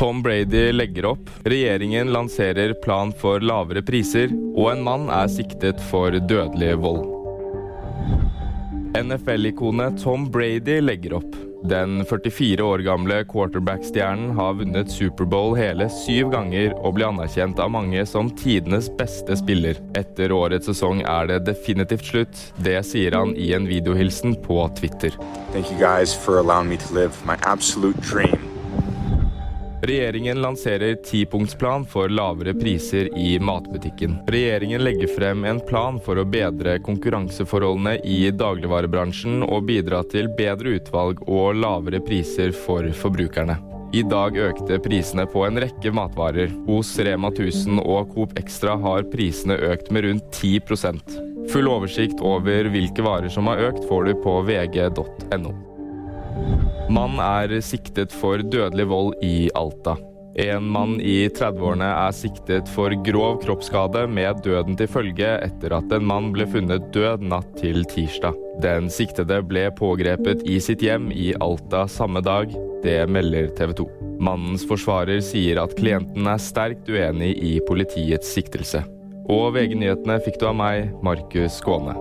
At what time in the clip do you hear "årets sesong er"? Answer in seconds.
20.32-21.28